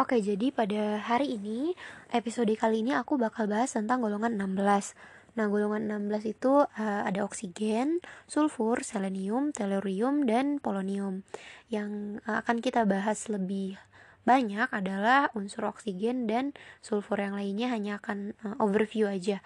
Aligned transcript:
Oke, 0.00 0.24
jadi 0.24 0.48
pada 0.48 1.04
hari 1.04 1.36
ini, 1.36 1.76
episode 2.16 2.48
kali 2.56 2.80
ini 2.80 2.96
aku 2.96 3.20
bakal 3.20 3.44
bahas 3.44 3.76
tentang 3.76 4.00
golongan 4.00 4.40
16. 4.40 4.96
Nah, 5.36 5.52
golongan 5.52 6.08
16 6.08 6.32
itu 6.32 6.64
uh, 6.64 7.04
ada 7.04 7.20
oksigen, 7.28 8.00
sulfur, 8.24 8.80
selenium, 8.88 9.52
tellurium, 9.52 10.24
dan 10.24 10.56
polonium. 10.64 11.28
Yang 11.68 12.24
uh, 12.24 12.40
akan 12.40 12.64
kita 12.64 12.88
bahas 12.88 13.28
lebih 13.28 13.76
banyak 14.24 14.72
adalah 14.72 15.28
unsur 15.36 15.68
oksigen 15.68 16.24
dan 16.24 16.56
sulfur 16.80 17.20
yang 17.20 17.36
lainnya 17.36 17.68
hanya 17.68 18.00
akan 18.00 18.32
uh, 18.48 18.56
overview 18.64 19.12
aja. 19.12 19.44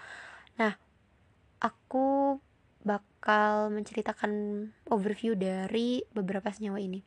Nah, 0.62 0.78
aku 1.58 2.38
bakal 2.86 3.74
menceritakan 3.74 4.30
overview 4.86 5.34
dari 5.34 6.06
beberapa 6.14 6.46
senyawa 6.54 6.78
ini. 6.78 7.02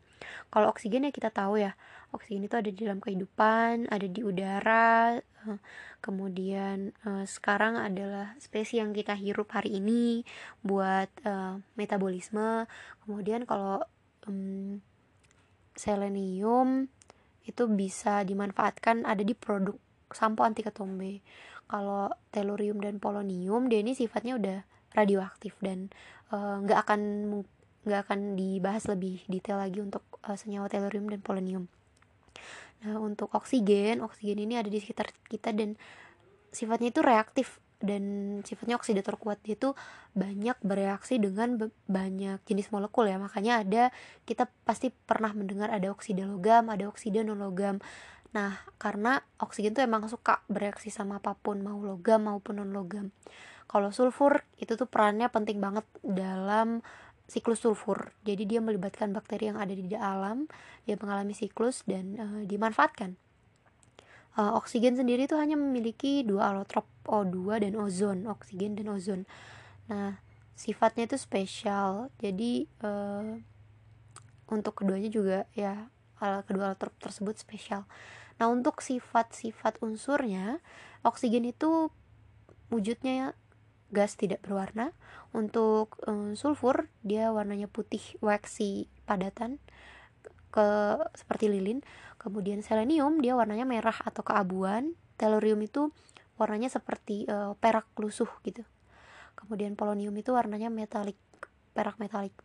Kalau 0.52 0.68
oksigen 0.68 1.08
ya 1.08 1.12
kita 1.16 1.32
tahu 1.32 1.64
ya, 1.64 1.80
oksigen 2.12 2.44
itu 2.44 2.60
ada 2.60 2.68
di 2.68 2.76
dalam 2.76 3.00
kehidupan, 3.00 3.88
ada 3.88 4.04
di 4.04 4.20
udara, 4.20 5.16
eh, 5.16 5.60
kemudian 6.04 6.92
uh, 7.08 7.24
sekarang 7.24 7.80
adalah 7.80 8.36
spesies 8.44 8.84
yang 8.84 8.92
kita 8.92 9.16
hirup 9.16 9.48
hari 9.56 9.80
ini 9.80 10.28
buat 10.60 11.08
uh, 11.24 11.64
metabolisme. 11.80 12.68
Kemudian 13.08 13.48
kalau 13.48 13.80
um, 14.28 14.84
selenium 15.80 16.92
itu 17.48 17.64
bisa 17.72 18.28
dimanfaatkan 18.28 19.08
ada 19.08 19.24
di 19.24 19.32
produk 19.32 19.80
sampo 20.12 20.44
anti 20.44 20.60
ketombe. 20.60 21.24
Kalau 21.70 22.12
tellurium 22.34 22.84
dan 22.84 23.00
polonium 23.00 23.72
dia 23.72 23.80
ini 23.80 23.94
sifatnya 23.96 24.36
udah 24.36 24.60
radioaktif 24.94 25.58
dan 25.62 25.94
nggak 26.30 26.80
uh, 26.80 26.84
akan 26.86 27.02
nggak 27.88 28.02
akan 28.06 28.20
dibahas 28.38 28.86
lebih 28.92 29.24
detail 29.26 29.58
lagi 29.62 29.82
untuk 29.82 30.04
uh, 30.26 30.38
senyawa 30.38 30.70
tellurium 30.70 31.10
dan 31.10 31.22
polonium. 31.24 31.66
Nah, 32.80 32.96
untuk 33.02 33.34
oksigen, 33.36 34.00
oksigen 34.00 34.40
ini 34.40 34.56
ada 34.56 34.72
di 34.72 34.80
sekitar 34.80 35.12
kita 35.28 35.52
dan 35.52 35.76
sifatnya 36.54 36.96
itu 36.96 37.02
reaktif 37.04 37.60
dan 37.80 38.04
sifatnya 38.44 38.80
oksidator 38.80 39.16
kuat. 39.20 39.40
Dia 39.44 39.56
itu 39.56 39.76
banyak 40.16 40.60
bereaksi 40.64 41.20
dengan 41.20 41.72
banyak 41.88 42.40
jenis 42.48 42.72
molekul 42.72 43.08
ya. 43.08 43.20
Makanya 43.20 43.64
ada 43.64 43.84
kita 44.24 44.48
pasti 44.64 44.92
pernah 44.92 45.32
mendengar 45.36 45.72
ada 45.72 45.92
oksida 45.92 46.24
logam 46.24 46.72
ada 46.72 46.88
oksida 46.88 47.26
non 47.26 47.42
logam 47.42 47.82
nah 48.30 48.62
karena 48.78 49.26
oksigen 49.42 49.74
tuh 49.74 49.82
emang 49.82 50.06
suka 50.06 50.46
bereaksi 50.46 50.94
sama 50.94 51.18
apa 51.18 51.34
pun 51.34 51.66
mau 51.66 51.82
logam 51.82 52.30
maupun 52.30 52.62
non 52.62 52.70
logam 52.70 53.10
kalau 53.70 53.94
sulfur 53.94 54.42
itu 54.58 54.74
tuh 54.74 54.90
perannya 54.90 55.30
penting 55.30 55.62
banget 55.62 55.86
dalam 56.02 56.82
siklus 57.30 57.62
sulfur. 57.62 58.10
Jadi 58.26 58.50
dia 58.50 58.60
melibatkan 58.60 59.14
bakteri 59.14 59.54
yang 59.54 59.62
ada 59.62 59.70
di 59.70 59.86
alam, 59.94 60.50
dia 60.90 60.98
mengalami 60.98 61.38
siklus 61.38 61.86
dan 61.86 62.18
uh, 62.18 62.42
dimanfaatkan. 62.50 63.14
Uh, 64.34 64.58
oksigen 64.58 64.98
sendiri 64.98 65.30
itu 65.30 65.38
hanya 65.38 65.54
memiliki 65.54 66.26
dua 66.26 66.50
alotrop 66.50 66.90
O2 67.06 67.62
dan 67.62 67.78
ozon, 67.78 68.26
oksigen 68.26 68.74
dan 68.74 68.90
ozon. 68.90 69.30
Nah, 69.86 70.18
sifatnya 70.58 71.06
itu 71.06 71.22
spesial. 71.22 72.10
Jadi 72.18 72.66
uh, 72.82 73.38
untuk 74.50 74.82
keduanya 74.82 75.14
juga 75.14 75.46
ya 75.54 75.86
kedua 76.20 76.74
alotrop 76.74 76.98
tersebut 76.98 77.38
spesial. 77.38 77.86
Nah, 78.42 78.50
untuk 78.50 78.82
sifat-sifat 78.82 79.78
unsurnya, 79.86 80.58
oksigen 81.06 81.46
itu 81.46 81.94
wujudnya 82.74 83.38
gas 83.90 84.18
tidak 84.18 84.46
berwarna. 84.46 84.94
Untuk 85.34 86.00
um, 86.10 86.34
sulfur 86.34 86.90
dia 87.06 87.30
warnanya 87.30 87.70
putih 87.70 88.02
waxy 88.22 88.90
padatan 89.06 89.62
ke 90.50 90.98
seperti 91.14 91.50
lilin. 91.50 91.86
Kemudian 92.18 92.66
selenium 92.66 93.22
dia 93.22 93.38
warnanya 93.38 93.66
merah 93.66 93.96
atau 94.02 94.26
keabuan. 94.26 94.98
Tellurium 95.20 95.60
itu 95.62 95.92
warnanya 96.40 96.72
seperti 96.72 97.28
uh, 97.28 97.54
perak 97.60 97.92
lusuh 98.00 98.30
gitu. 98.48 98.64
Kemudian 99.36 99.76
polonium 99.76 100.16
itu 100.16 100.32
warnanya 100.32 100.72
metalik, 100.72 101.20
perak 101.76 102.00
metalik. 102.00 102.36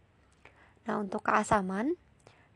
Nah, 0.84 1.00
untuk 1.00 1.24
keasaman 1.24 1.96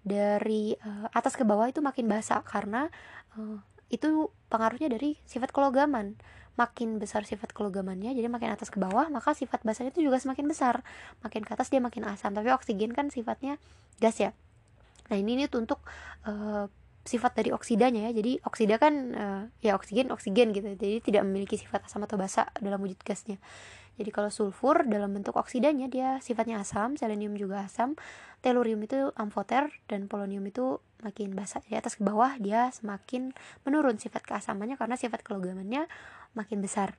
dari 0.04 0.74
uh, 0.78 1.10
atas 1.10 1.34
ke 1.34 1.42
bawah 1.42 1.66
itu 1.66 1.82
makin 1.82 2.06
basah 2.06 2.42
karena 2.46 2.86
uh, 3.34 3.58
itu 3.88 4.32
pengaruhnya 4.52 4.92
dari 4.92 5.16
sifat 5.24 5.52
kelogaman. 5.52 6.16
Makin 6.58 6.98
besar 6.98 7.22
sifat 7.22 7.54
kelogamannya 7.54 8.18
jadi 8.18 8.26
makin 8.26 8.50
atas 8.50 8.66
ke 8.66 8.82
bawah 8.82 9.06
maka 9.14 9.30
sifat 9.30 9.62
basanya 9.62 9.94
itu 9.94 10.10
juga 10.10 10.18
semakin 10.18 10.50
besar. 10.50 10.82
Makin 11.22 11.46
ke 11.46 11.50
atas 11.54 11.70
dia 11.70 11.78
makin 11.78 12.02
asam 12.08 12.34
tapi 12.34 12.50
oksigen 12.50 12.90
kan 12.90 13.14
sifatnya 13.14 13.62
gas 14.02 14.18
ya. 14.18 14.34
Nah 15.08 15.16
ini 15.16 15.38
nih 15.38 15.48
untuk 15.54 15.80
uh, 16.26 16.66
sifat 17.06 17.38
dari 17.38 17.54
oksidanya 17.54 18.10
ya. 18.10 18.12
Jadi 18.12 18.42
oksida 18.42 18.74
kan 18.82 18.94
uh, 19.14 19.42
ya 19.62 19.78
oksigen 19.78 20.10
oksigen 20.10 20.50
gitu. 20.50 20.66
Jadi 20.74 20.98
tidak 20.98 21.22
memiliki 21.24 21.54
sifat 21.54 21.86
asam 21.86 22.02
atau 22.02 22.18
basa 22.18 22.50
dalam 22.58 22.82
wujud 22.82 22.98
gasnya 23.06 23.38
jadi 23.98 24.14
kalau 24.14 24.30
sulfur 24.30 24.86
dalam 24.86 25.10
bentuk 25.10 25.34
oksidanya 25.34 25.90
dia 25.90 26.22
sifatnya 26.22 26.62
asam, 26.62 26.94
selenium 26.94 27.34
juga 27.34 27.66
asam, 27.66 27.98
tellurium 28.46 28.78
itu 28.86 29.10
amfoter 29.18 29.74
dan 29.90 30.06
polonium 30.06 30.46
itu 30.46 30.78
makin 31.02 31.34
basa. 31.34 31.58
Di 31.66 31.74
atas 31.74 31.98
ke 31.98 32.06
bawah 32.06 32.38
dia 32.38 32.70
semakin 32.70 33.34
menurun 33.66 33.98
sifat 33.98 34.22
keasamannya 34.22 34.78
karena 34.78 34.94
sifat 34.94 35.26
kelogamannya 35.26 35.90
makin 36.38 36.62
besar. 36.62 36.94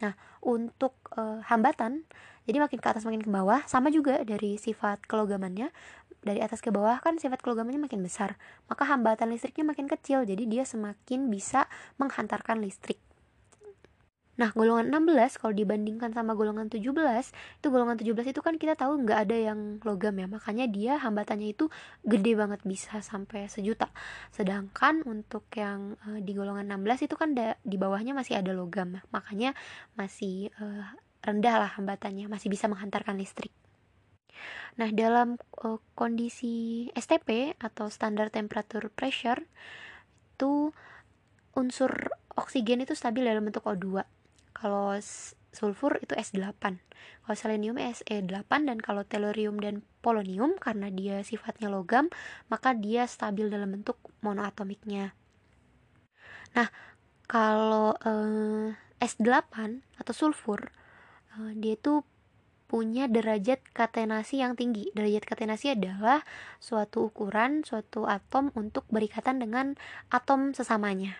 Nah, 0.00 0.16
untuk 0.40 0.96
e, 1.12 1.42
hambatan 1.44 2.08
jadi 2.48 2.64
makin 2.64 2.80
ke 2.80 2.88
atas 2.88 3.04
makin 3.04 3.20
ke 3.20 3.28
bawah 3.28 3.60
sama 3.68 3.92
juga 3.92 4.24
dari 4.24 4.56
sifat 4.56 5.04
kelogamannya 5.04 5.68
dari 6.24 6.40
atas 6.40 6.64
ke 6.64 6.72
bawah 6.72 6.96
kan 7.04 7.20
sifat 7.20 7.44
kelogamannya 7.44 7.82
makin 7.82 8.00
besar 8.00 8.38
maka 8.70 8.86
hambatan 8.86 9.30
listriknya 9.30 9.66
makin 9.66 9.90
kecil 9.90 10.22
jadi 10.22 10.48
dia 10.48 10.64
semakin 10.66 11.30
bisa 11.30 11.66
menghantarkan 11.98 12.62
listrik 12.62 12.98
Nah, 14.38 14.54
golongan 14.54 14.94
16 14.94 15.42
kalau 15.42 15.50
dibandingkan 15.50 16.14
sama 16.14 16.38
golongan 16.38 16.70
17, 16.70 16.86
itu 17.58 17.66
golongan 17.74 17.98
17 17.98 18.30
itu 18.30 18.38
kan 18.38 18.54
kita 18.54 18.78
tahu 18.78 19.02
nggak 19.02 19.26
ada 19.26 19.34
yang 19.50 19.82
logam 19.82 20.14
ya. 20.14 20.30
Makanya 20.30 20.70
dia 20.70 20.94
hambatannya 21.02 21.58
itu 21.58 21.66
gede 22.06 22.38
banget 22.38 22.62
bisa 22.62 23.02
sampai 23.02 23.50
sejuta. 23.50 23.90
Sedangkan 24.30 25.02
untuk 25.10 25.50
yang 25.58 25.98
uh, 26.06 26.22
di 26.22 26.38
golongan 26.38 26.70
16 26.70 27.10
itu 27.10 27.14
kan 27.18 27.34
da, 27.34 27.58
di 27.66 27.74
bawahnya 27.82 28.14
masih 28.14 28.38
ada 28.38 28.54
logam. 28.54 29.02
Makanya 29.10 29.58
masih 29.98 30.54
uh, 30.62 30.86
rendah 31.26 31.66
lah 31.66 31.70
hambatannya, 31.74 32.30
masih 32.30 32.46
bisa 32.46 32.70
menghantarkan 32.70 33.18
listrik. 33.18 33.50
Nah, 34.78 34.94
dalam 34.94 35.34
uh, 35.66 35.82
kondisi 35.98 36.86
STP 36.94 37.58
atau 37.58 37.90
standar 37.90 38.30
temperature 38.30 38.86
pressure 38.94 39.42
itu 40.38 40.70
unsur 41.58 41.90
oksigen 42.38 42.86
itu 42.86 42.94
stabil 42.94 43.26
dalam 43.26 43.42
bentuk 43.42 43.66
O2 43.66 44.06
kalau 44.58 44.94
sulfur 45.54 45.96
itu 46.02 46.12
S8 46.14 46.78
kalau 47.24 47.36
selenium 47.38 47.78
Se8 47.78 48.50
dan 48.68 48.78
kalau 48.82 49.02
tellurium 49.06 49.58
dan 49.62 49.80
polonium 50.04 50.58
karena 50.60 50.92
dia 50.92 51.22
sifatnya 51.24 51.72
logam 51.72 52.12
maka 52.52 52.76
dia 52.76 53.06
stabil 53.08 53.48
dalam 53.48 53.72
bentuk 53.72 53.96
monoatomiknya 54.20 55.14
nah 56.52 56.68
kalau 57.28 57.94
eh, 58.02 58.74
S8 58.98 59.54
atau 60.00 60.12
sulfur 60.12 60.68
eh, 61.38 61.52
dia 61.56 61.78
itu 61.78 62.02
punya 62.68 63.08
derajat 63.08 63.64
katenasi 63.72 64.44
yang 64.44 64.52
tinggi. 64.52 64.92
Derajat 64.92 65.24
katenasi 65.24 65.72
adalah 65.72 66.20
suatu 66.60 67.08
ukuran 67.08 67.64
suatu 67.64 68.04
atom 68.04 68.52
untuk 68.52 68.84
berikatan 68.92 69.40
dengan 69.40 69.74
atom 70.12 70.52
sesamanya. 70.52 71.16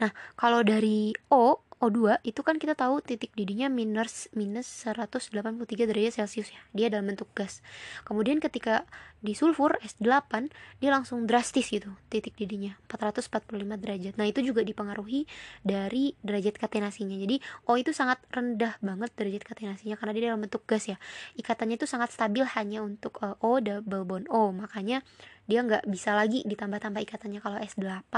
Nah, 0.00 0.10
kalau 0.34 0.64
dari 0.64 1.12
O 1.28 1.60
O2 1.82 2.22
itu 2.22 2.46
kan 2.46 2.62
kita 2.62 2.78
tahu 2.78 3.02
titik 3.02 3.34
didihnya 3.34 3.66
minus 3.66 4.30
minus 4.30 4.70
183 4.86 5.34
derajat 5.66 6.22
Celcius 6.22 6.54
ya. 6.54 6.62
Dia 6.70 6.86
dalam 6.94 7.10
bentuk 7.10 7.26
gas. 7.34 7.58
Kemudian 8.06 8.38
ketika 8.38 8.86
di 9.18 9.34
sulfur 9.34 9.74
S8 9.82 10.50
dia 10.78 10.90
langsung 10.94 11.26
drastis 11.26 11.66
gitu 11.66 11.90
titik 12.06 12.38
didihnya 12.38 12.78
445 12.86 13.82
derajat. 13.82 14.14
Nah, 14.14 14.30
itu 14.30 14.46
juga 14.46 14.62
dipengaruhi 14.62 15.26
dari 15.66 16.14
derajat 16.22 16.54
katenasinya. 16.62 17.18
Jadi 17.18 17.42
O 17.66 17.74
itu 17.74 17.90
sangat 17.90 18.22
rendah 18.30 18.78
banget 18.78 19.10
derajat 19.18 19.42
katenasinya 19.42 19.98
karena 19.98 20.12
dia 20.14 20.22
dalam 20.30 20.42
bentuk 20.42 20.62
gas 20.70 20.86
ya. 20.86 21.02
Ikatannya 21.34 21.82
itu 21.82 21.90
sangat 21.90 22.14
stabil 22.14 22.46
hanya 22.54 22.86
untuk 22.86 23.18
uh, 23.26 23.34
O 23.42 23.58
double 23.58 24.06
bond 24.06 24.26
O. 24.30 24.54
Makanya 24.54 25.02
dia 25.50 25.60
nggak 25.66 25.90
bisa 25.90 26.14
lagi 26.14 26.46
ditambah-tambah 26.46 27.02
ikatannya. 27.02 27.40
Kalau 27.42 27.58
S8 27.58 28.14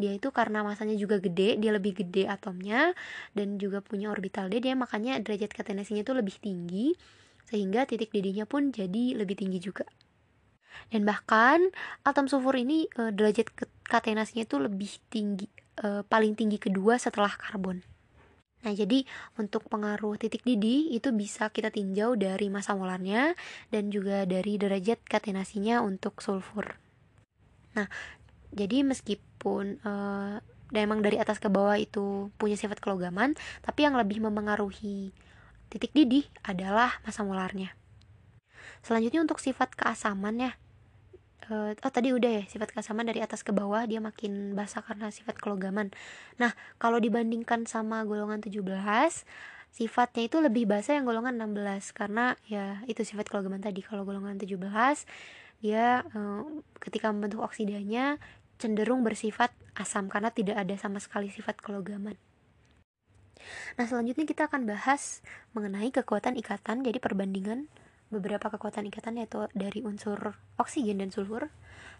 dia 0.00 0.12
itu 0.16 0.28
karena 0.32 0.64
masanya 0.64 0.96
juga 0.96 1.20
gede 1.20 1.60
dia 1.60 1.70
lebih 1.74 2.00
gede 2.04 2.24
atomnya 2.28 2.96
dan 3.36 3.60
juga 3.60 3.84
punya 3.84 4.08
orbital 4.08 4.48
D 4.48 4.64
dia 4.64 4.72
makanya 4.72 5.20
derajat 5.20 5.52
katenasinya 5.52 6.02
itu 6.02 6.12
lebih 6.16 6.36
tinggi 6.40 6.96
sehingga 7.48 7.88
titik 7.88 8.12
didihnya 8.12 8.44
pun 8.44 8.72
jadi 8.72 9.16
lebih 9.16 9.40
tinggi 9.40 9.60
juga. 9.60 9.88
Dan 10.88 11.04
bahkan 11.04 11.68
atom 12.04 12.30
sulfur 12.30 12.54
ini 12.56 12.88
e, 12.92 13.12
derajat 13.12 13.50
katenasinya 13.84 14.44
itu 14.44 14.56
lebih 14.56 14.92
tinggi 15.12 15.48
e, 15.80 16.04
paling 16.06 16.36
tinggi 16.38 16.56
kedua 16.60 16.96
setelah 17.00 17.32
karbon 17.34 17.97
Nah, 18.58 18.74
jadi 18.74 19.06
untuk 19.38 19.70
pengaruh 19.70 20.18
titik 20.18 20.42
didih 20.42 20.90
itu 20.90 21.14
bisa 21.14 21.46
kita 21.54 21.70
tinjau 21.70 22.18
dari 22.18 22.50
massa 22.50 22.74
molarnya 22.74 23.38
dan 23.70 23.94
juga 23.94 24.26
dari 24.26 24.58
derajat 24.58 25.06
katenasinya 25.06 25.78
untuk 25.86 26.18
sulfur. 26.18 26.74
Nah, 27.78 27.86
jadi 28.50 28.82
meskipun 28.82 29.78
uh, 29.84 30.42
dan 30.68 30.80
emang 30.84 31.00
dari 31.00 31.16
atas 31.16 31.40
ke 31.40 31.48
bawah 31.48 31.76
itu 31.80 32.28
punya 32.36 32.56
sifat 32.56 32.80
kelogaman 32.80 33.36
tapi 33.64 33.88
yang 33.88 33.96
lebih 33.96 34.20
memengaruhi 34.20 35.12
titik 35.72 35.92
didih 35.96 36.28
adalah 36.44 37.00
masa 37.04 37.24
molarnya 37.24 37.72
selanjutnya 38.84 39.24
untuk 39.24 39.40
sifat 39.40 39.72
keasaman 39.72 40.48
ya 40.48 40.52
uh, 41.46 41.70
oh 41.72 41.92
tadi 41.92 42.10
udah 42.10 42.42
ya 42.42 42.42
sifat 42.50 42.74
keasaman 42.74 43.06
dari 43.06 43.22
atas 43.22 43.46
ke 43.46 43.54
bawah 43.54 43.86
dia 43.86 44.02
makin 44.02 44.58
basah 44.58 44.82
karena 44.82 45.14
sifat 45.14 45.38
kelogaman. 45.38 45.94
Nah 46.42 46.52
kalau 46.82 46.98
dibandingkan 46.98 47.64
sama 47.70 48.02
golongan 48.02 48.42
17 48.42 48.66
sifatnya 49.68 50.22
itu 50.26 50.36
lebih 50.42 50.64
basah 50.66 50.96
yang 50.98 51.04
golongan 51.06 51.38
16 51.38 51.92
karena 51.94 52.34
ya 52.48 52.82
itu 52.90 53.06
sifat 53.06 53.30
kelogaman 53.30 53.62
tadi. 53.62 53.84
Kalau 53.86 54.02
golongan 54.02 54.36
17 54.40 54.58
dia 55.58 56.02
uh, 56.14 56.42
ketika 56.82 57.10
membentuk 57.10 57.42
oksidanya 57.42 58.18
cenderung 58.58 59.06
bersifat 59.06 59.54
asam. 59.78 60.10
Karena 60.10 60.34
tidak 60.34 60.58
ada 60.58 60.74
sama 60.74 60.98
sekali 60.98 61.30
sifat 61.30 61.62
kelogaman. 61.62 62.18
Nah, 63.78 63.86
selanjutnya 63.86 64.26
kita 64.26 64.50
akan 64.50 64.66
bahas 64.66 65.22
mengenai 65.54 65.94
kekuatan 65.94 66.34
ikatan, 66.34 66.82
jadi 66.82 66.98
perbandingan 66.98 67.70
beberapa 68.08 68.48
kekuatan 68.48 68.88
ikatan 68.88 69.20
yaitu 69.20 69.44
dari 69.52 69.84
unsur 69.84 70.36
oksigen 70.56 71.00
dan 71.04 71.12
sulfur. 71.12 71.52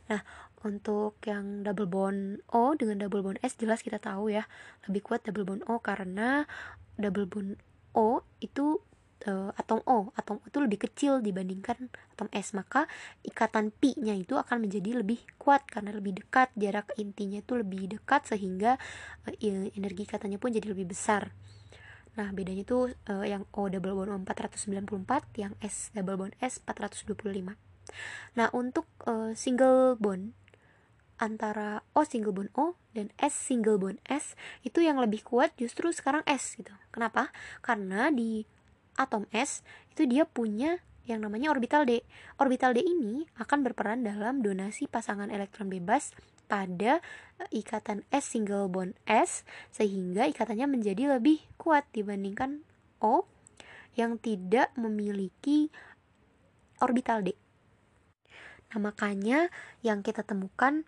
Nah, 0.08 0.25
untuk 0.64 1.20
yang 1.28 1.60
double 1.62 1.88
bond 1.88 2.40
O 2.49 2.72
dengan 2.72 3.05
double 3.05 3.20
bond 3.20 3.38
S 3.44 3.60
jelas 3.60 3.84
kita 3.84 4.00
tahu 4.00 4.32
ya, 4.32 4.49
lebih 4.88 5.05
kuat 5.05 5.22
double 5.28 5.44
bond 5.44 5.62
O 5.69 5.84
karena 5.84 6.49
double 6.96 7.28
bond 7.28 7.60
O 7.93 8.25
itu 8.40 8.81
uh, 9.28 9.50
atom 9.60 9.84
O, 9.84 10.08
atom 10.16 10.40
O 10.40 10.44
itu 10.49 10.58
lebih 10.64 10.88
kecil 10.88 11.20
dibandingkan 11.20 11.93
atom 12.16 12.28
S, 12.32 12.56
maka 12.56 12.88
ikatan 13.20 13.69
pi-nya 13.69 14.16
itu 14.16 14.40
akan 14.40 14.64
menjadi 14.64 15.04
lebih 15.04 15.20
kuat 15.37 15.69
karena 15.69 15.93
lebih 15.93 16.16
dekat, 16.25 16.49
jarak 16.56 16.88
intinya 16.96 17.44
itu 17.44 17.52
lebih 17.58 18.00
dekat 18.00 18.25
sehingga 18.28 18.81
uh, 19.28 19.34
energi 19.76 20.08
ikatannya 20.08 20.40
pun 20.40 20.56
jadi 20.56 20.72
lebih 20.72 20.88
besar. 20.88 21.37
Nah, 22.18 22.34
bedanya 22.34 22.66
itu 22.66 22.90
uh, 22.90 23.22
yang 23.22 23.46
O 23.54 23.70
double 23.70 23.94
bond 23.94 24.10
O 24.10 24.18
494, 24.18 25.38
yang 25.38 25.54
S 25.62 25.94
double 25.94 26.18
bond 26.18 26.34
S 26.42 26.58
425. 26.66 27.54
Nah, 28.34 28.50
untuk 28.50 28.90
uh, 29.06 29.30
single 29.38 29.94
bond 29.94 30.34
antara 31.22 31.82
O 31.94 32.02
single 32.02 32.34
bond 32.34 32.50
O 32.58 32.74
dan 32.94 33.14
S 33.22 33.34
single 33.38 33.78
bond 33.78 34.02
S 34.06 34.34
itu 34.66 34.82
yang 34.82 34.98
lebih 34.98 35.22
kuat 35.22 35.54
justru 35.54 35.94
sekarang 35.94 36.26
S 36.26 36.58
gitu. 36.58 36.74
Kenapa? 36.90 37.30
Karena 37.62 38.10
di 38.10 38.42
atom 38.98 39.30
S 39.30 39.62
itu 39.94 40.06
dia 40.10 40.26
punya 40.26 40.82
yang 41.06 41.24
namanya 41.24 41.54
orbital 41.54 41.86
D. 41.86 42.04
Orbital 42.36 42.76
D 42.76 42.84
ini 42.84 43.24
akan 43.40 43.64
berperan 43.64 44.04
dalam 44.04 44.44
donasi 44.44 44.90
pasangan 44.90 45.32
elektron 45.32 45.72
bebas 45.72 46.12
pada 46.48 47.04
eh, 47.38 47.48
ikatan 47.52 48.02
S 48.08 48.34
single 48.34 48.66
bond 48.72 48.96
S 49.04 49.44
sehingga 49.70 50.24
ikatannya 50.26 50.66
menjadi 50.66 51.20
lebih 51.20 51.44
kuat 51.60 51.84
dibandingkan 51.92 52.64
O 52.98 53.28
yang 53.94 54.16
tidak 54.18 54.72
memiliki 54.74 55.70
orbital 56.80 57.22
D. 57.22 57.36
Nah, 58.72 58.80
makanya 58.80 59.48
yang 59.84 60.00
kita 60.00 60.24
temukan 60.24 60.84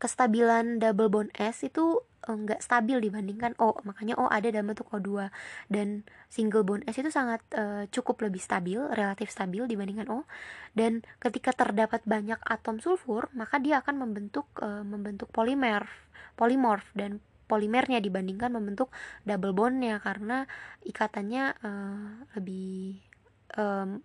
kestabilan 0.00 0.80
double 0.80 1.10
bond 1.12 1.30
S 1.36 1.66
itu 1.66 2.02
enggak 2.34 2.60
stabil 2.62 2.98
dibandingkan 2.98 3.54
O. 3.58 3.74
Makanya 3.82 4.18
O 4.18 4.26
ada 4.26 4.48
dalam 4.50 4.70
bentuk 4.70 4.90
O2 4.90 5.30
dan 5.70 6.02
single 6.30 6.62
bond 6.66 6.82
S 6.86 6.98
itu 6.98 7.10
sangat 7.10 7.42
uh, 7.54 7.86
cukup 7.90 8.26
lebih 8.26 8.42
stabil 8.42 8.78
relatif 8.94 9.30
stabil 9.30 9.64
dibandingkan 9.66 10.06
O. 10.10 10.26
Dan 10.74 11.02
ketika 11.18 11.54
terdapat 11.54 12.02
banyak 12.06 12.38
atom 12.46 12.78
sulfur 12.78 13.30
maka 13.36 13.58
dia 13.58 13.80
akan 13.82 14.02
membentuk 14.02 14.46
uh, 14.60 14.82
membentuk 14.86 15.30
polimer 15.30 15.86
polimorf. 16.34 16.86
Dan 16.94 17.22
polimernya 17.50 17.98
dibandingkan 17.98 18.54
membentuk 18.54 18.94
double 19.26 19.50
bondnya 19.50 19.98
karena 19.98 20.46
ikatannya 20.86 21.44
uh, 21.62 22.10
lebih 22.38 23.02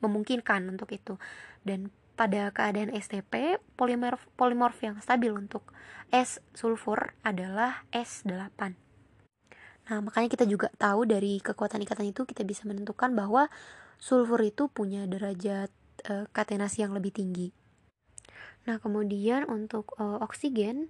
memungkinkan 0.02 0.74
untuk 0.74 0.90
itu. 0.90 1.22
Dan 1.62 1.94
pada 2.16 2.50
keadaan 2.56 2.96
STP, 2.96 3.60
polimer 3.76 4.16
polimorf 4.40 4.80
yang 4.82 4.98
stabil 5.04 5.36
untuk 5.36 5.68
S 6.10 6.40
sulfur 6.56 7.14
adalah 7.22 7.84
S8. 7.92 8.76
Nah, 9.86 10.00
makanya 10.02 10.32
kita 10.34 10.50
juga 10.50 10.74
tahu 10.80 11.06
dari 11.06 11.38
kekuatan 11.44 11.84
ikatan 11.86 12.10
itu 12.10 12.26
kita 12.26 12.42
bisa 12.42 12.66
menentukan 12.66 13.14
bahwa 13.14 13.52
sulfur 14.02 14.42
itu 14.42 14.66
punya 14.72 15.06
derajat 15.06 15.70
e, 16.02 16.26
katenasi 16.34 16.82
yang 16.82 16.98
lebih 16.98 17.14
tinggi. 17.14 17.54
Nah, 18.66 18.82
kemudian 18.82 19.46
untuk 19.46 19.94
e, 20.02 20.04
oksigen 20.26 20.90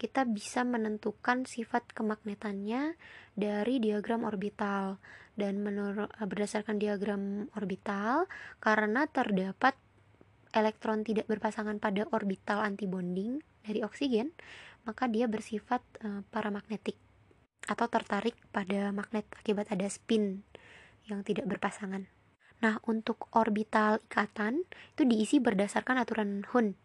kita 0.00 0.24
bisa 0.24 0.64
menentukan 0.64 1.44
sifat 1.44 1.92
kemagnetannya 1.92 2.96
dari 3.36 3.78
diagram 3.78 4.24
orbital 4.24 4.98
dan 5.36 5.60
menurut 5.60 6.10
berdasarkan 6.16 6.80
diagram 6.80 7.52
orbital 7.54 8.26
karena 8.58 9.06
terdapat 9.06 9.76
elektron 10.52 11.02
tidak 11.02 11.26
berpasangan 11.28 11.80
pada 11.80 12.06
orbital 12.12 12.60
antibonding 12.62 13.40
dari 13.64 13.80
oksigen, 13.80 14.32
maka 14.84 15.08
dia 15.08 15.26
bersifat 15.26 15.80
uh, 16.04 16.22
paramagnetik 16.28 16.96
atau 17.66 17.86
tertarik 17.86 18.34
pada 18.50 18.90
magnet 18.90 19.24
akibat 19.38 19.70
ada 19.70 19.86
spin 19.86 20.42
yang 21.06 21.22
tidak 21.22 21.46
berpasangan. 21.46 22.06
Nah, 22.62 22.78
untuk 22.86 23.26
orbital 23.34 23.98
ikatan 24.06 24.62
itu 24.94 25.02
diisi 25.02 25.42
berdasarkan 25.42 25.98
aturan 25.98 26.46
Hund 26.54 26.78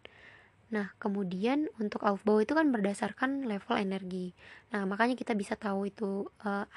Nah, 0.67 0.91
kemudian 0.99 1.71
untuk 1.79 2.03
Aufbau 2.03 2.43
itu 2.43 2.51
kan 2.51 2.67
berdasarkan 2.75 3.47
level 3.47 3.79
energi. 3.79 4.35
Nah, 4.75 4.83
makanya 4.83 5.15
kita 5.15 5.31
bisa 5.31 5.55
tahu 5.55 5.87
itu 5.87 6.27
uh, 6.43 6.67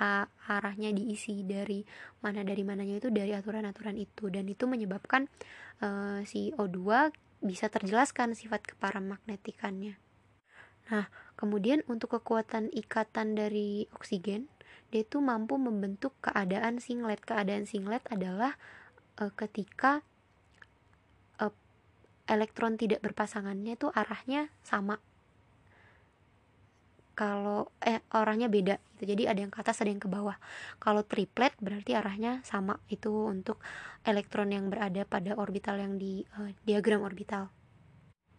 arahnya 0.47 0.95
diisi 0.95 1.43
dari 1.43 1.83
mana 2.23 2.47
dari 2.47 2.63
mananya 2.63 3.03
itu 3.03 3.11
dari 3.11 3.35
aturan-aturan 3.35 3.99
itu 3.99 4.31
dan 4.31 4.47
itu 4.47 4.71
menyebabkan 4.71 5.27
uh, 5.83 6.23
si 6.23 6.55
O2 6.55 7.11
bisa 7.43 7.67
terjelaskan 7.67 8.39
sifat 8.39 8.63
keparamagnetikannya. 8.63 9.99
Nah, 10.95 11.07
kemudian 11.35 11.83
untuk 11.91 12.15
kekuatan 12.15 12.71
ikatan 12.71 13.35
dari 13.35 13.91
oksigen, 13.91 14.47
dia 14.95 15.03
itu 15.03 15.19
mampu 15.19 15.59
membentuk 15.59 16.15
keadaan 16.23 16.79
singlet. 16.79 17.19
Keadaan 17.27 17.67
singlet 17.67 18.07
adalah 18.07 18.55
uh, 19.19 19.35
ketika 19.35 20.07
elektron 22.31 22.79
tidak 22.79 23.03
berpasangannya 23.03 23.75
itu 23.75 23.91
arahnya 23.91 24.55
sama. 24.63 25.03
Kalau 27.19 27.69
eh 27.83 28.01
orangnya 28.15 28.49
beda 28.49 28.81
gitu. 28.97 29.17
Jadi 29.17 29.29
ada 29.29 29.41
yang 29.45 29.53
ke 29.53 29.61
atas 29.61 29.83
ada 29.83 29.91
yang 29.93 30.01
ke 30.01 30.09
bawah. 30.09 30.39
Kalau 30.81 31.05
triplet 31.05 31.53
berarti 31.61 31.93
arahnya 31.93 32.41
sama. 32.47 32.81
Itu 32.89 33.29
untuk 33.29 33.61
elektron 34.07 34.55
yang 34.55 34.71
berada 34.73 35.05
pada 35.05 35.37
orbital 35.37 35.77
yang 35.81 36.01
di 36.01 36.25
uh, 36.39 36.53
diagram 36.65 37.05
orbital. 37.05 37.53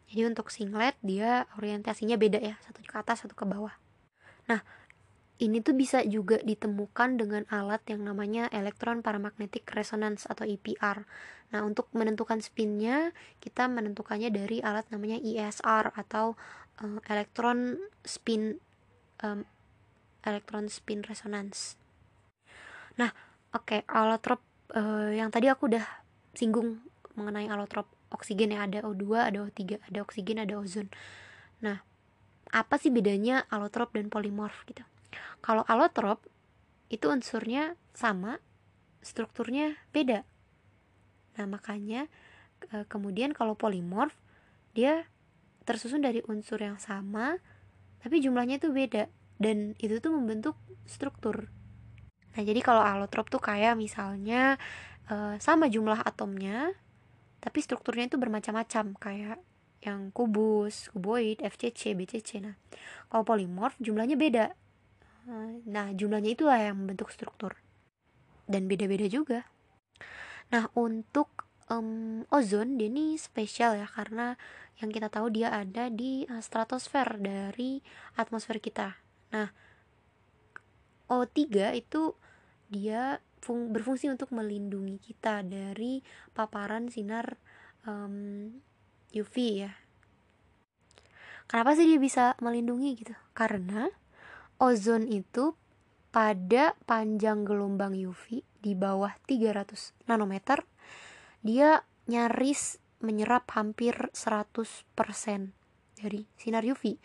Jadi 0.09 0.21
untuk 0.25 0.49
singlet 0.49 0.97
dia 1.05 1.45
orientasinya 1.59 2.17
beda 2.17 2.39
ya. 2.41 2.55
Satu 2.63 2.81
ke 2.81 2.95
atas 2.97 3.27
satu 3.27 3.37
ke 3.37 3.45
bawah. 3.45 3.75
Nah 4.49 4.65
ini 5.41 5.57
tuh 5.65 5.73
bisa 5.73 6.05
juga 6.05 6.37
ditemukan 6.45 7.17
dengan 7.17 7.43
alat 7.49 7.81
yang 7.89 8.05
namanya 8.05 8.45
elektron 8.53 9.01
paramagnetic 9.01 9.65
resonance 9.73 10.29
atau 10.29 10.45
EPR. 10.45 11.01
Nah, 11.49 11.65
untuk 11.65 11.89
menentukan 11.97 12.37
spinnya, 12.45 13.09
kita 13.41 13.65
menentukannya 13.65 14.29
dari 14.29 14.61
alat 14.61 14.85
namanya 14.93 15.17
ESR 15.17 15.97
atau 15.97 16.37
uh, 16.85 16.99
elektron 17.09 17.81
spin 18.05 18.61
um, 19.25 19.41
elektron 20.21 20.69
spin 20.69 21.01
resonance. 21.09 21.73
Nah, 23.01 23.09
oke, 23.57 23.65
okay, 23.65 23.79
allotrop 23.89 24.45
uh, 24.77 25.09
yang 25.09 25.33
tadi 25.33 25.49
aku 25.49 25.73
udah 25.73 26.05
singgung 26.37 26.85
mengenai 27.17 27.49
allotrop 27.49 27.89
oksigen 28.13 28.53
yang 28.53 28.69
ada 28.69 28.85
O2, 28.85 29.03
ada 29.17 29.41
O3, 29.41 29.81
ada 29.89 29.99
oksigen, 30.05 30.37
ada 30.37 30.53
ozon. 30.53 30.85
Nah, 31.65 31.81
apa 32.53 32.75
sih 32.77 32.93
bedanya 32.93 33.49
allotrop 33.49 33.97
dan 33.97 34.13
polimorf 34.13 34.53
gitu? 34.69 34.85
Kalau 35.43 35.65
alotrop 35.67 36.23
itu 36.91 37.07
unsurnya 37.07 37.79
sama, 37.95 38.37
strukturnya 39.01 39.79
beda. 39.95 40.27
Nah, 41.39 41.45
makanya 41.47 42.05
e, 42.69 42.85
kemudian 42.85 43.33
kalau 43.33 43.57
polimorf 43.57 44.13
dia 44.77 45.07
tersusun 45.65 46.03
dari 46.03 46.21
unsur 46.25 46.59
yang 46.61 46.81
sama 46.81 47.37
tapi 48.01 48.17
jumlahnya 48.17 48.57
itu 48.57 48.73
beda 48.73 49.07
dan 49.37 49.77
itu 49.77 49.97
tuh 50.01 50.13
membentuk 50.13 50.57
struktur. 50.85 51.49
Nah, 52.37 52.41
jadi 52.41 52.59
kalau 52.63 52.81
alotrop 52.81 53.27
tuh 53.27 53.41
kayak 53.41 53.79
misalnya 53.79 54.59
e, 55.09 55.39
sama 55.41 55.71
jumlah 55.71 56.03
atomnya 56.03 56.75
tapi 57.41 57.57
strukturnya 57.63 58.05
itu 58.05 58.21
bermacam-macam 58.21 58.93
kayak 59.01 59.39
yang 59.81 60.13
kubus, 60.13 60.93
kuboid, 60.93 61.41
FCC, 61.41 61.97
BCC. 61.97 62.37
Nah, 62.37 62.53
kalau 63.09 63.25
polimorf 63.25 63.73
jumlahnya 63.81 64.13
beda. 64.13 64.53
Nah, 65.67 65.93
jumlahnya 65.93 66.33
itulah 66.33 66.57
yang 66.57 66.81
membentuk 66.81 67.13
struktur. 67.13 67.57
Dan 68.49 68.65
beda-beda 68.65 69.05
juga. 69.05 69.45
Nah, 70.51 70.67
untuk 70.75 71.47
um, 71.71 72.27
ozon 72.27 72.75
dia 72.75 72.91
ini 72.91 73.15
spesial 73.15 73.79
ya 73.79 73.87
karena 73.87 74.35
yang 74.83 74.91
kita 74.91 75.07
tahu 75.07 75.31
dia 75.31 75.53
ada 75.55 75.87
di 75.87 76.27
uh, 76.27 76.43
stratosfer 76.43 77.21
dari 77.21 77.79
atmosfer 78.19 78.59
kita. 78.59 78.99
Nah, 79.31 79.47
O3 81.07 81.39
itu 81.75 82.15
dia 82.71 83.19
fung 83.41 83.73
berfungsi 83.73 84.07
untuk 84.07 84.31
melindungi 84.31 84.99
kita 85.01 85.43
dari 85.43 86.03
paparan 86.31 86.87
sinar 86.87 87.35
um, 87.87 88.47
UV 89.11 89.35
ya. 89.67 89.71
Kenapa 91.51 91.75
sih 91.75 91.83
dia 91.83 91.99
bisa 91.99 92.39
melindungi 92.39 92.95
gitu? 92.95 93.15
Karena 93.35 93.91
ozon 94.61 95.09
itu 95.09 95.57
pada 96.13 96.77
panjang 96.85 97.41
gelombang 97.41 97.97
UV 97.97 98.45
di 98.61 98.77
bawah 98.77 99.09
300 99.25 100.05
nanometer 100.05 100.61
dia 101.41 101.81
nyaris 102.05 102.77
menyerap 103.01 103.49
hampir 103.57 104.13
100% 104.13 104.53
dari 105.97 106.21
sinar 106.37 106.61
UV. 106.61 107.01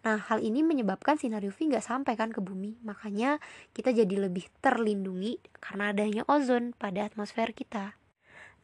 Nah, 0.00 0.16
hal 0.16 0.40
ini 0.40 0.64
menyebabkan 0.64 1.18
sinar 1.18 1.42
UV 1.42 1.74
nggak 1.74 1.84
sampai 1.84 2.14
kan 2.14 2.30
ke 2.30 2.40
bumi. 2.40 2.78
Makanya 2.86 3.42
kita 3.74 3.92
jadi 3.92 4.30
lebih 4.30 4.48
terlindungi 4.62 5.42
karena 5.58 5.92
adanya 5.92 6.22
ozon 6.30 6.72
pada 6.72 7.04
atmosfer 7.04 7.52
kita. 7.52 7.98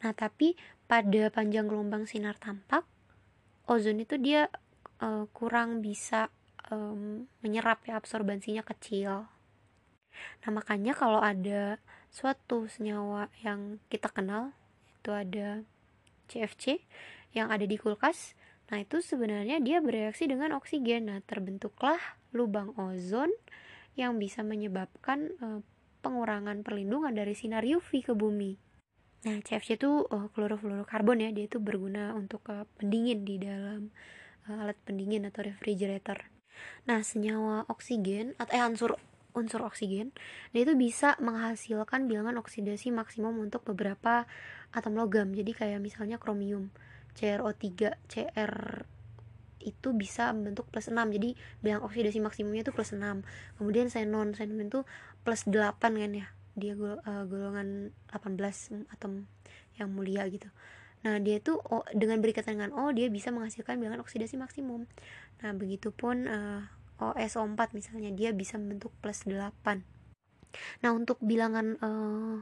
Nah, 0.01 0.13
tapi 0.15 0.55
pada 0.87 1.29
panjang 1.29 1.67
gelombang 1.67 2.07
sinar 2.07 2.39
tampak, 2.39 2.87
ozon 3.69 4.01
itu 4.01 4.17
dia 4.17 4.49
uh, 5.03 5.27
kurang 5.35 5.83
bisa 5.85 6.31
um, 6.73 7.27
menyerap 7.43 7.85
ya 7.87 7.99
absorbansinya 7.99 8.63
kecil. 8.63 9.29
Nah, 10.45 10.51
makanya 10.51 10.97
kalau 10.97 11.21
ada 11.21 11.77
suatu 12.09 12.71
senyawa 12.71 13.29
yang 13.45 13.83
kita 13.93 14.09
kenal 14.09 14.57
itu 15.03 15.13
ada 15.13 15.61
CFC 16.27 16.81
yang 17.37 17.53
ada 17.53 17.69
di 17.69 17.77
kulkas 17.77 18.33
Nah, 18.67 18.83
itu 18.83 18.99
sebenarnya 18.99 19.63
dia 19.63 19.79
bereaksi 19.79 20.27
dengan 20.27 20.59
oksigen. 20.59 21.07
Nah, 21.11 21.23
terbentuklah 21.23 21.99
lubang 22.35 22.75
ozon 22.75 23.31
yang 23.95 24.19
bisa 24.19 24.43
menyebabkan 24.43 25.33
uh, 25.39 25.61
pengurangan 26.03 26.67
perlindungan 26.67 27.15
dari 27.15 27.33
sinar 27.39 27.63
UV 27.63 28.03
ke 28.03 28.13
bumi. 28.13 28.59
Nah, 29.27 29.39
CFC 29.43 29.79
itu 29.79 30.07
uh, 30.07 30.29
klorofluorokarbon 30.35 31.23
ya, 31.23 31.31
dia 31.31 31.47
itu 31.47 31.63
berguna 31.63 32.13
untuk 32.19 32.43
uh, 32.51 32.67
pendingin 32.79 33.23
di 33.23 33.39
dalam 33.39 33.95
uh, 34.51 34.63
alat 34.67 34.79
pendingin 34.83 35.31
atau 35.31 35.47
refrigerator. 35.47 36.36
Nah, 36.89 37.03
senyawa 37.03 37.67
oksigen 37.69 38.37
atau 38.41 38.53
eh 38.55 38.63
unsur 38.63 38.91
unsur 39.37 39.61
oksigen, 39.69 40.17
dia 40.57 40.65
itu 40.65 40.73
bisa 40.73 41.13
menghasilkan 41.21 42.09
bilangan 42.09 42.41
oksidasi 42.41 42.89
maksimum 42.89 43.37
untuk 43.37 43.69
beberapa 43.69 44.25
atom 44.73 44.97
logam. 44.97 45.37
Jadi 45.37 45.53
kayak 45.53 45.81
misalnya 45.85 46.17
kromium. 46.17 46.73
CrO3 47.17 47.97
Cr 48.09 48.55
itu 49.67 49.91
bisa 49.91 50.31
membentuk 50.31 50.71
plus 50.71 50.87
6 50.87 50.95
jadi 50.95 51.35
bilang 51.59 51.83
oksidasi 51.83 52.23
maksimumnya 52.23 52.63
itu 52.63 52.71
plus 52.71 52.95
6 52.95 53.03
kemudian 53.59 53.91
xenon 53.91 54.31
xenon 54.31 54.63
itu 54.63 54.87
plus 55.27 55.43
8 55.51 55.75
kan 55.83 56.13
ya 56.15 56.31
dia 56.55 56.73
uh, 56.79 57.27
golongan 57.27 57.91
18 58.15 58.95
atom 58.95 59.27
yang 59.77 59.91
mulia 59.91 60.23
gitu 60.31 60.47
nah 61.07 61.23
dia 61.23 61.39
itu 61.39 61.55
oh, 61.71 61.87
dengan 61.95 62.19
berikatan 62.19 62.59
dengan 62.59 62.75
O 62.75 62.91
dia 62.91 63.07
bisa 63.07 63.31
menghasilkan 63.31 63.79
bilangan 63.79 64.03
oksidasi 64.03 64.35
maksimum. 64.35 64.91
Nah 65.39 65.55
begitupun 65.55 66.27
uh, 66.27 66.67
OSO4 66.99 67.71
misalnya 67.77 68.11
dia 68.11 68.35
bisa 68.35 68.59
membentuk 68.59 68.91
plus 68.99 69.23
8 69.23 69.95
nah 70.81 70.91
untuk 70.97 71.21
bilangan 71.21 71.77
uh, 71.85 72.41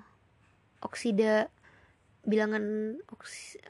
oksida 0.84 1.50
bilangan 2.24 2.96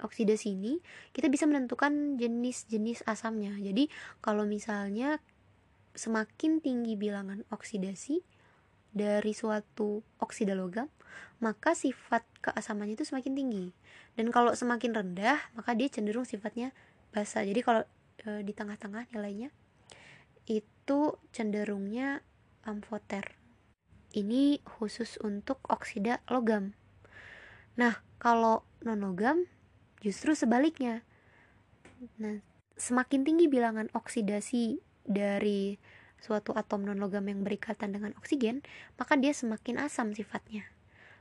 oksidasi 0.04 0.54
ini 0.54 0.78
kita 1.10 1.26
bisa 1.26 1.42
menentukan 1.50 2.14
jenis-jenis 2.22 3.02
asamnya. 3.02 3.50
Jadi 3.58 3.90
kalau 4.22 4.46
misalnya 4.46 5.18
semakin 5.98 6.62
tinggi 6.62 6.94
bilangan 6.94 7.42
oksidasi 7.50 8.22
dari 8.94 9.34
suatu 9.34 10.00
oksida 10.22 10.54
logam 10.54 10.86
maka 11.42 11.74
sifat 11.74 12.24
keasamannya 12.40 12.96
itu 12.96 13.04
semakin 13.04 13.34
tinggi. 13.36 13.66
Dan 14.14 14.30
kalau 14.30 14.54
semakin 14.54 14.94
rendah 14.94 15.38
maka 15.58 15.74
dia 15.74 15.90
cenderung 15.90 16.24
sifatnya 16.24 16.70
basa 17.10 17.42
jadi 17.42 17.60
kalau 17.60 17.82
e, 18.24 18.40
di 18.46 18.54
tengah-tengah 18.54 19.10
nilainya 19.12 19.50
itu 20.46 21.18
cenderungnya 21.34 22.22
amfoter. 22.64 23.36
Ini 24.14 24.62
khusus 24.62 25.18
untuk 25.20 25.58
oksida 25.66 26.22
logam. 26.30 26.72
Nah 27.74 27.98
kalau 28.22 28.62
non 28.86 29.02
logam 29.02 29.44
justru 30.04 30.36
sebaliknya. 30.36 31.00
Nah, 32.20 32.44
semakin 32.76 33.24
tinggi 33.24 33.48
bilangan 33.48 33.88
oksidasi 33.96 34.76
dari 35.08 35.80
suatu 36.24 36.56
atom 36.56 36.88
non 36.88 36.96
logam 36.96 37.28
yang 37.28 37.44
berikatan 37.44 37.92
dengan 37.92 38.16
oksigen, 38.16 38.64
maka 38.96 39.20
dia 39.20 39.36
semakin 39.36 39.84
asam 39.84 40.16
sifatnya. 40.16 40.64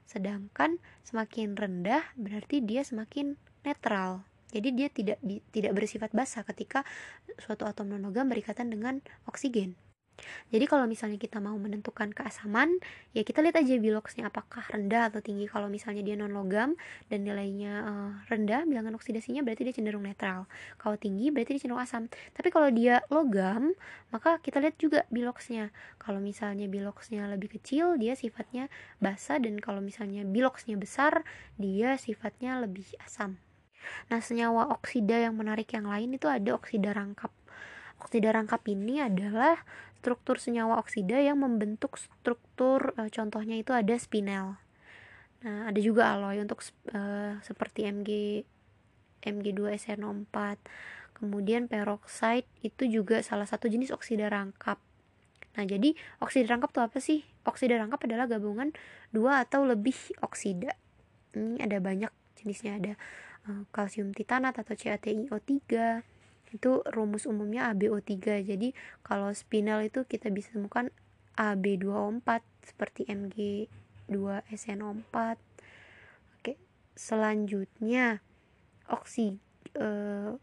Sedangkan 0.07 0.79
semakin 1.03 1.59
rendah 1.59 2.07
berarti 2.15 2.63
dia 2.63 2.87
semakin 2.87 3.35
netral. 3.67 4.23
Jadi 4.55 4.69
dia 4.71 4.87
tidak 4.87 5.19
tidak 5.51 5.71
bersifat 5.75 6.15
basa 6.15 6.47
ketika 6.47 6.87
suatu 7.43 7.67
atom 7.67 7.91
non 7.91 8.07
logam 8.07 8.31
berikatan 8.31 8.71
dengan 8.71 9.03
oksigen. 9.27 9.75
Jadi 10.53 10.65
kalau 10.69 10.85
misalnya 10.85 11.17
kita 11.17 11.41
mau 11.41 11.57
menentukan 11.57 12.13
keasaman, 12.13 12.77
ya 13.11 13.25
kita 13.25 13.41
lihat 13.41 13.57
aja 13.57 13.73
biloxnya 13.81 14.29
apakah 14.29 14.63
rendah 14.69 15.09
atau 15.09 15.19
tinggi. 15.19 15.49
Kalau 15.49 15.67
misalnya 15.67 16.05
dia 16.05 16.13
non 16.13 16.31
logam 16.31 16.77
dan 17.09 17.25
nilainya 17.25 17.73
uh, 17.83 18.11
rendah, 18.29 18.63
bilangan 18.69 18.93
oksidasinya 18.95 19.41
berarti 19.41 19.65
dia 19.65 19.75
cenderung 19.75 20.05
netral. 20.05 20.45
Kalau 20.77 20.95
tinggi 20.95 21.33
berarti 21.33 21.57
dia 21.57 21.61
cenderung 21.65 21.81
asam. 21.81 22.07
Tapi 22.37 22.49
kalau 22.53 22.69
dia 22.69 23.01
logam, 23.09 23.73
maka 24.13 24.37
kita 24.39 24.61
lihat 24.61 24.77
juga 24.77 25.09
biloxnya. 25.09 25.73
Kalau 25.97 26.21
misalnya 26.21 26.69
biloxnya 26.69 27.25
lebih 27.33 27.57
kecil, 27.57 27.97
dia 27.97 28.13
sifatnya 28.13 28.69
basa 29.01 29.41
dan 29.41 29.57
kalau 29.57 29.81
misalnya 29.81 30.21
biloxnya 30.23 30.77
besar, 30.77 31.25
dia 31.57 31.97
sifatnya 31.97 32.61
lebih 32.61 32.85
asam. 33.01 33.41
Nah, 34.07 34.23
senyawa 34.23 34.71
oksida 34.71 35.19
yang 35.19 35.35
menarik 35.35 35.67
yang 35.75 35.89
lain 35.89 36.15
itu 36.15 36.29
ada 36.31 36.55
oksida 36.55 36.95
rangkap. 36.95 37.31
Oksida 37.99 38.35
rangkap 38.35 38.63
ini 38.67 38.99
adalah 38.99 39.59
struktur 40.03 40.35
senyawa 40.35 40.83
oksida 40.83 41.23
yang 41.23 41.39
membentuk 41.39 41.95
struktur 41.95 42.91
uh, 42.99 43.07
contohnya 43.07 43.55
itu 43.55 43.71
ada 43.71 43.95
spinel. 43.95 44.59
Nah, 45.47 45.71
ada 45.71 45.79
juga 45.79 46.11
alloy 46.11 46.43
untuk 46.43 46.59
uh, 46.91 47.39
seperti 47.39 47.87
Mg 47.87 48.09
Mg2SN4. 49.23 50.35
Kemudian 51.15 51.71
peroxide 51.71 52.43
itu 52.59 52.83
juga 52.91 53.23
salah 53.23 53.47
satu 53.47 53.71
jenis 53.71 53.95
oksida 53.95 54.27
rangkap. 54.27 54.75
Nah, 55.55 55.63
jadi 55.63 55.95
oksida 56.19 56.51
rangkap 56.51 56.75
itu 56.75 56.81
apa 56.83 56.99
sih? 56.99 57.19
Oksida 57.47 57.79
rangkap 57.79 58.03
adalah 58.03 58.27
gabungan 58.27 58.75
dua 59.15 59.47
atau 59.47 59.63
lebih 59.63 59.95
oksida. 60.19 60.75
Ini 61.31 61.63
ada 61.63 61.79
banyak 61.79 62.11
jenisnya 62.43 62.75
ada 62.75 62.93
uh, 63.47 63.63
kalsium 63.71 64.11
titanat 64.11 64.59
atau 64.59 64.75
CaTiO3 64.75 65.63
itu 66.53 66.85
rumus 66.93 67.25
umumnya 67.25 67.73
AbO3 67.73 68.45
jadi 68.45 68.77
kalau 69.01 69.33
spinel 69.33 69.89
itu 69.89 70.05
kita 70.05 70.29
bisa 70.29 70.53
temukan 70.53 70.93
Ab2O4 71.33 72.45
seperti 72.61 73.09
Mg2SNO4 73.09 75.15
oke 76.39 76.53
selanjutnya 76.93 78.21
oksi 78.85 79.41
senyawa 79.73 80.37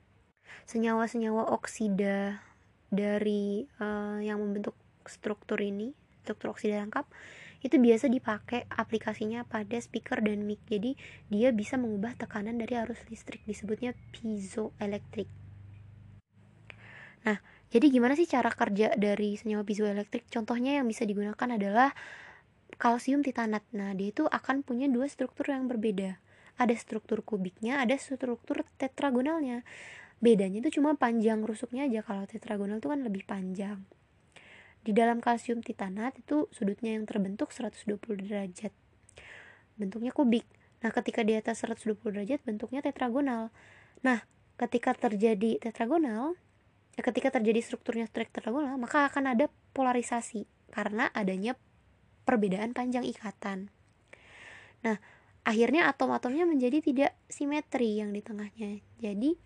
senyawa-senyawa 0.66 1.54
oksida 1.54 2.42
dari 2.90 3.70
uh, 3.78 4.18
yang 4.18 4.42
membentuk 4.42 4.74
struktur 5.06 5.62
ini 5.62 5.94
struktur 6.26 6.50
oksida 6.50 6.82
lengkap 6.82 7.06
itu 7.60 7.76
biasa 7.76 8.08
dipakai 8.08 8.64
aplikasinya 8.72 9.44
pada 9.44 9.76
speaker 9.76 10.24
dan 10.24 10.48
mic. 10.48 10.64
Jadi 10.64 10.96
dia 11.28 11.52
bisa 11.52 11.76
mengubah 11.76 12.16
tekanan 12.16 12.56
dari 12.56 12.72
arus 12.80 13.04
listrik 13.12 13.44
disebutnya 13.44 13.92
piezoelektrik 14.16 15.28
Nah, 17.26 17.38
jadi 17.70 17.86
gimana 17.92 18.16
sih 18.16 18.26
cara 18.26 18.50
kerja 18.50 18.96
dari 18.96 19.36
senyawa 19.36 19.62
piezoelektrik? 19.62 20.26
Contohnya 20.32 20.80
yang 20.80 20.86
bisa 20.88 21.06
digunakan 21.06 21.48
adalah 21.48 21.94
kalsium 22.80 23.20
titanat. 23.20 23.62
Nah, 23.76 23.92
dia 23.92 24.10
itu 24.10 24.24
akan 24.26 24.64
punya 24.64 24.88
dua 24.88 25.06
struktur 25.06 25.52
yang 25.52 25.68
berbeda. 25.68 26.16
Ada 26.60 26.74
struktur 26.76 27.24
kubiknya, 27.24 27.80
ada 27.80 27.96
struktur 27.96 28.64
tetragonalnya. 28.80 29.64
Bedanya 30.20 30.60
itu 30.60 30.80
cuma 30.80 30.96
panjang 30.96 31.40
rusuknya 31.44 31.88
aja. 31.88 32.04
Kalau 32.04 32.24
tetragonal 32.28 32.80
itu 32.80 32.88
kan 32.92 33.00
lebih 33.00 33.24
panjang. 33.24 33.80
Di 34.80 34.96
dalam 34.96 35.20
kalsium 35.20 35.60
titanat 35.60 36.16
itu 36.16 36.48
sudutnya 36.52 36.96
yang 36.96 37.04
terbentuk 37.04 37.52
120 37.52 38.00
derajat. 38.28 38.72
Bentuknya 39.76 40.12
kubik. 40.12 40.44
Nah, 40.80 40.92
ketika 40.92 41.20
di 41.24 41.36
atas 41.36 41.64
120 41.64 42.00
derajat 42.12 42.40
bentuknya 42.44 42.80
tetragonal. 42.80 43.52
Nah, 44.00 44.24
ketika 44.56 44.96
terjadi 44.96 45.60
tetragonal, 45.60 46.36
Ya, 46.98 47.06
ketika 47.06 47.30
terjadi 47.30 47.62
strukturnya 47.62 48.10
tetragonal, 48.10 48.76
maka 48.76 49.06
akan 49.06 49.36
ada 49.36 49.46
polarisasi 49.72 50.44
karena 50.74 51.10
adanya 51.14 51.54
perbedaan 52.26 52.74
panjang 52.74 53.06
ikatan. 53.06 53.70
Nah, 54.82 54.98
akhirnya 55.46 55.90
atom-atomnya 55.90 56.46
menjadi 56.46 56.82
tidak 56.82 57.12
simetri 57.30 57.98
yang 57.98 58.14
di 58.14 58.20
tengahnya. 58.20 58.82
Jadi 59.00 59.38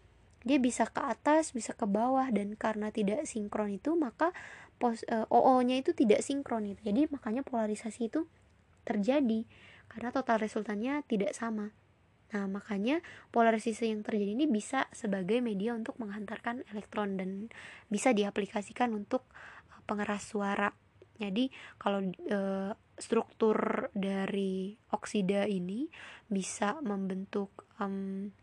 dia 0.44 0.60
bisa 0.60 0.84
ke 0.84 1.00
atas 1.00 1.56
bisa 1.56 1.72
ke 1.72 1.88
bawah 1.88 2.28
dan 2.28 2.52
karena 2.54 2.92
tidak 2.92 3.24
sinkron 3.24 3.80
itu 3.80 3.96
maka 3.96 4.30
pos 4.76 5.00
uh, 5.08 5.24
eh, 5.24 5.26
OO-nya 5.32 5.80
itu 5.80 5.96
tidak 5.96 6.20
sinkron 6.20 6.68
itu 6.68 6.84
jadi 6.84 7.08
makanya 7.08 7.40
polarisasi 7.40 8.12
itu 8.12 8.28
terjadi 8.84 9.48
karena 9.88 10.12
total 10.12 10.44
resultannya 10.44 11.00
tidak 11.08 11.32
sama 11.32 11.72
Nah, 12.32 12.48
makanya 12.48 13.04
polarisasi 13.30 13.92
yang 13.92 14.00
terjadi 14.00 14.32
ini 14.32 14.46
bisa 14.48 14.88
sebagai 14.96 15.38
media 15.44 15.76
untuk 15.76 16.00
menghantarkan 16.00 16.64
elektron 16.72 17.20
dan 17.20 17.52
bisa 17.92 18.16
diaplikasikan 18.16 18.96
untuk 18.96 19.28
uh, 19.70 19.82
pengeras 19.84 20.32
suara. 20.32 20.72
Jadi, 21.14 21.46
kalau 21.78 22.10
e, 22.10 22.40
struktur 22.98 23.86
dari 23.94 24.74
oksida 24.90 25.46
ini 25.46 25.86
bisa 26.26 26.82
membentuk 26.82 27.70
um, 27.78 28.34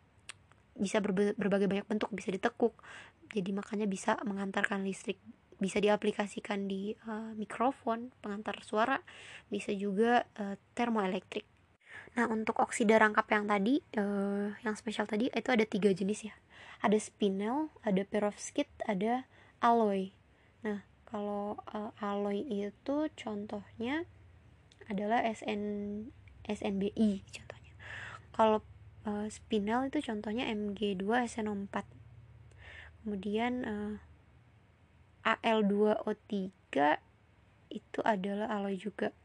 bisa 0.80 1.04
berbagai 1.04 1.68
banyak 1.68 1.84
bentuk, 1.84 2.08
bisa 2.16 2.32
ditekuk. 2.32 2.80
Jadi 3.28 3.52
makanya 3.52 3.92
bisa 3.92 4.16
menghantarkan 4.24 4.88
listrik 4.88 5.20
bisa 5.62 5.78
diaplikasikan 5.78 6.66
di 6.66 6.98
uh, 7.06 7.38
mikrofon 7.38 8.10
pengantar 8.18 8.66
suara 8.66 8.98
bisa 9.46 9.70
juga 9.70 10.26
uh, 10.42 10.58
termoelektrik 10.74 11.46
Nah 12.12 12.28
untuk 12.28 12.60
oksida 12.60 13.00
rangkap 13.00 13.28
yang 13.32 13.48
tadi, 13.48 13.80
uh, 13.96 14.52
yang 14.68 14.76
spesial 14.76 15.08
tadi 15.08 15.32
itu 15.32 15.50
ada 15.52 15.64
tiga 15.64 15.92
jenis 15.96 16.28
ya. 16.28 16.36
Ada 16.84 17.00
spinel, 17.00 17.72
ada 17.88 18.04
perovskit, 18.04 18.68
ada 18.84 19.24
alloy. 19.64 20.12
Nah 20.66 20.84
kalau 21.08 21.56
uh, 21.72 21.96
alloy 22.04 22.44
itu 22.44 23.08
contohnya 23.16 24.04
adalah 24.92 25.24
SN 25.24 25.64
SNBI 26.44 27.24
contohnya. 27.32 27.74
Kalau 28.36 28.60
uh, 29.08 29.28
spinel 29.32 29.88
itu 29.88 30.04
contohnya 30.04 30.52
Mg2 30.52 31.06
SN4. 31.32 31.76
Kemudian 33.02 33.54
uh, 33.64 33.96
Al2O3 35.24 36.42
itu 37.72 38.00
adalah 38.04 38.52
alloy 38.52 38.76
juga 38.76 39.16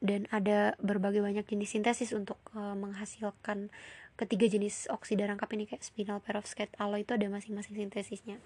dan 0.00 0.24
ada 0.32 0.74
berbagai 0.80 1.20
banyak 1.20 1.44
jenis 1.44 1.76
sintesis 1.76 2.10
untuk 2.16 2.40
uh, 2.56 2.72
menghasilkan 2.72 3.68
ketiga 4.16 4.48
jenis 4.48 4.88
oksida 4.88 5.28
rangkap 5.28 5.48
ini 5.52 5.68
kayak 5.68 5.84
spinel, 5.84 6.20
perovskite, 6.24 6.72
alloy 6.80 7.04
itu 7.04 7.16
ada 7.16 7.28
masing-masing 7.28 7.76
sintesisnya. 7.76 8.40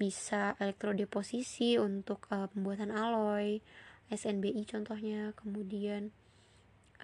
Bisa 0.00 0.56
elektrodeposisi 0.60 1.76
untuk 1.76 2.28
uh, 2.32 2.48
pembuatan 2.52 2.92
alloy, 2.92 3.60
SNBI 4.08 4.64
contohnya, 4.68 5.32
kemudian 5.36 6.12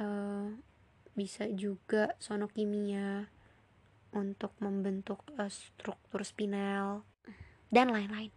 uh, 0.00 0.52
bisa 1.16 1.48
juga 1.52 2.16
sonokimia 2.20 3.28
untuk 4.16 4.56
membentuk 4.60 5.24
uh, 5.36 5.48
struktur 5.48 6.24
spinel 6.24 7.04
dan 7.68 7.92
lain-lain. 7.92 8.32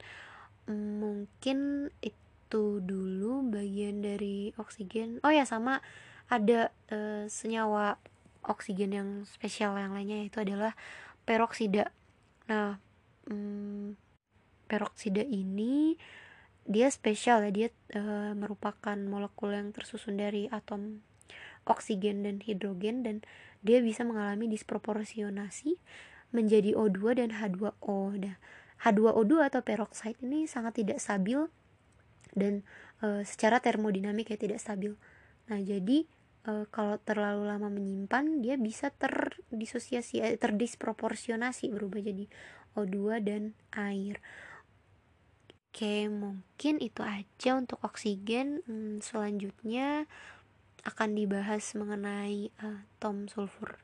Mungkin 0.72 1.92
itu 2.00 2.23
itu 2.54 2.86
dulu 2.86 3.50
bagian 3.50 4.06
dari 4.06 4.54
oksigen 4.62 5.18
oh 5.26 5.34
ya 5.34 5.42
sama 5.42 5.82
ada 6.30 6.70
e, 6.86 7.26
senyawa 7.26 7.98
oksigen 8.46 8.94
yang 8.94 9.10
spesial 9.26 9.74
yang 9.74 9.98
lainnya 9.98 10.22
itu 10.22 10.38
adalah 10.38 10.78
peroksida 11.26 11.90
nah 12.46 12.78
hmm, 13.26 13.98
peroksida 14.70 15.26
ini 15.26 15.98
dia 16.70 16.94
spesial 16.94 17.42
ya 17.42 17.50
dia 17.50 17.70
e, 17.90 18.38
merupakan 18.38 19.02
molekul 19.02 19.50
yang 19.50 19.74
tersusun 19.74 20.22
dari 20.22 20.46
atom 20.54 21.02
oksigen 21.66 22.22
dan 22.22 22.38
hidrogen 22.38 23.02
dan 23.02 23.26
dia 23.66 23.82
bisa 23.82 24.06
mengalami 24.06 24.46
disproporsionasi 24.46 25.82
menjadi 26.30 26.78
O2 26.78 27.18
dan 27.18 27.30
H2O. 27.34 28.14
Nah, 28.22 28.38
H2O2 28.86 29.42
atau 29.42 29.66
peroksida 29.66 30.14
ini 30.22 30.46
sangat 30.46 30.86
tidak 30.86 31.02
stabil 31.02 31.50
dan 32.34 32.66
e, 33.00 33.22
secara 33.24 33.62
termodinamik 33.64 34.30
ya 34.30 34.38
tidak 34.38 34.60
stabil. 34.60 34.94
Nah, 35.50 35.60
jadi 35.62 36.06
e, 36.46 36.52
kalau 36.70 36.98
terlalu 37.02 37.48
lama 37.48 37.70
menyimpan 37.70 38.42
dia 38.44 38.56
bisa 38.58 38.90
terdisosiasi 38.94 40.22
eh, 40.22 40.36
terdisproporsionasi 40.38 41.72
berubah 41.72 42.02
jadi 42.02 42.26
O2 42.74 43.22
dan 43.22 43.54
air. 43.74 44.18
Oke, 45.74 46.06
mungkin 46.06 46.78
itu 46.78 47.02
aja 47.02 47.58
untuk 47.58 47.82
oksigen. 47.82 48.62
Hmm, 48.70 49.02
selanjutnya 49.02 50.06
akan 50.86 51.18
dibahas 51.18 51.74
mengenai 51.74 52.54
tom 53.02 53.26
sulfur 53.26 53.82